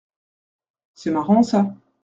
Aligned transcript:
C’est 0.95 1.11
marrant 1.11 1.43
ça. 1.43 1.75